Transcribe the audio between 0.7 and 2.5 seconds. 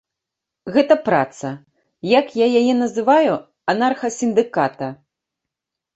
Гэта праца, як я